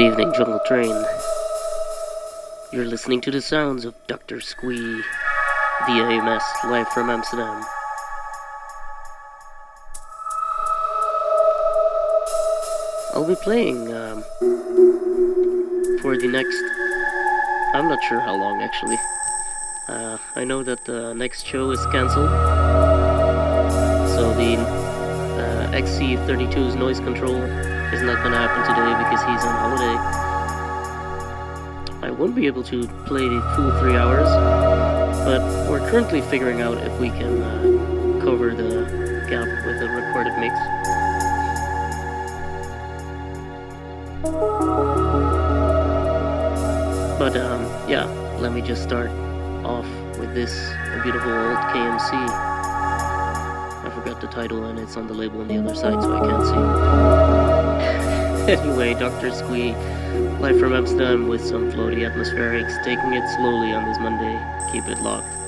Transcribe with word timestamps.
Evening, 0.00 0.32
Jungle 0.32 0.60
Train. 0.66 1.04
You're 2.72 2.86
listening 2.86 3.20
to 3.20 3.30
the 3.30 3.42
sounds 3.42 3.84
of 3.84 3.94
Dr. 4.06 4.40
Squee, 4.40 5.02
the 5.86 5.92
AMS, 5.92 6.42
live 6.64 6.88
from 6.88 7.10
Amsterdam. 7.10 7.62
I'll 13.12 13.28
be 13.28 13.34
playing 13.34 13.92
um, 13.92 14.22
for 16.00 16.16
the 16.16 16.28
next. 16.32 16.56
I'm 17.74 17.86
not 17.86 18.02
sure 18.04 18.20
how 18.20 18.36
long 18.36 18.62
actually. 18.62 18.96
Uh, 19.86 20.16
I 20.34 20.44
know 20.44 20.62
that 20.62 20.82
the 20.86 21.12
next 21.12 21.44
show 21.46 21.70
is 21.72 21.84
cancelled, 21.92 22.30
so 24.16 24.32
the 24.32 24.56
uh, 24.56 25.70
XC32's 25.72 26.74
noise 26.76 27.00
control 27.00 27.36
is 27.92 28.02
not 28.02 28.22
gonna 28.22 28.36
happen 28.36 28.62
today 28.70 28.92
because 29.02 29.20
he's 29.26 29.44
on 29.44 29.56
holiday. 29.56 29.96
I 32.06 32.10
won't 32.10 32.34
be 32.34 32.46
able 32.46 32.62
to 32.64 32.86
play 33.04 33.28
the 33.28 33.40
full 33.56 33.70
three 33.80 33.96
hours, 33.96 34.28
but 35.24 35.42
we're 35.68 35.90
currently 35.90 36.20
figuring 36.20 36.60
out 36.60 36.78
if 36.78 36.98
we 37.00 37.08
can 37.10 37.42
uh, 37.42 38.20
cover 38.22 38.54
the 38.54 38.86
gap 39.28 39.46
with 39.66 39.82
a 39.82 39.88
recorded 39.88 40.38
mix. 40.38 40.54
But 47.18 47.36
um, 47.36 47.62
yeah, 47.88 48.06
let 48.38 48.52
me 48.52 48.62
just 48.62 48.82
start 48.82 49.10
off 49.64 49.86
with 50.18 50.32
this 50.34 50.52
beautiful 51.02 51.32
old 51.32 51.58
KMC. 51.72 52.49
Title 54.30 54.64
and 54.64 54.78
it's 54.78 54.96
on 54.96 55.06
the 55.06 55.14
label 55.14 55.40
on 55.40 55.48
the 55.48 55.58
other 55.58 55.74
side 55.74 56.00
so 56.02 56.14
I 56.14 56.20
can't 56.20 56.46
see. 58.46 58.52
anyway, 58.52 58.94
Dr. 58.94 59.30
Squee, 59.32 59.74
live 60.40 60.58
from 60.58 60.72
Amsterdam 60.72 61.28
with 61.28 61.44
some 61.44 61.70
floaty 61.72 62.08
atmospherics, 62.08 62.84
taking 62.84 63.12
it 63.12 63.28
slowly 63.36 63.72
on 63.72 63.86
this 63.88 63.98
Monday. 63.98 64.38
Keep 64.72 64.88
it 64.88 65.02
locked. 65.02 65.39